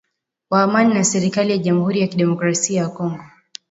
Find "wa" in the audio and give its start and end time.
0.49-0.63